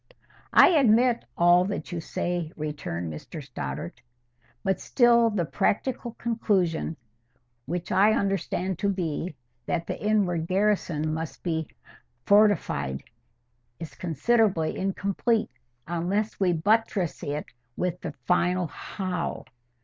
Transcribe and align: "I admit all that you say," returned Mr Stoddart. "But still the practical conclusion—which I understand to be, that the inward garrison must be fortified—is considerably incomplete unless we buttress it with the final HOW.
"I 0.55 0.69
admit 0.69 1.25
all 1.37 1.63
that 1.65 1.91
you 1.91 1.99
say," 2.01 2.51
returned 2.57 3.13
Mr 3.13 3.39
Stoddart. 3.43 4.01
"But 4.63 4.79
still 4.81 5.29
the 5.29 5.45
practical 5.45 6.13
conclusion—which 6.13 7.91
I 7.91 8.13
understand 8.13 8.79
to 8.79 8.89
be, 8.89 9.35
that 9.67 9.85
the 9.85 10.03
inward 10.03 10.47
garrison 10.47 11.13
must 11.13 11.43
be 11.43 11.67
fortified—is 12.25 13.93
considerably 13.93 14.75
incomplete 14.75 15.51
unless 15.87 16.39
we 16.39 16.51
buttress 16.51 17.21
it 17.21 17.45
with 17.77 18.01
the 18.01 18.13
final 18.25 18.65
HOW. 18.65 19.45